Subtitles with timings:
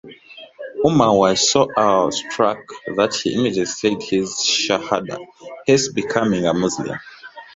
[0.87, 2.57] Umayr was so awe-struck
[2.97, 4.31] that he immediately said his
[4.61, 5.17] shahada,
[5.67, 6.97] hence becoming a Muslim.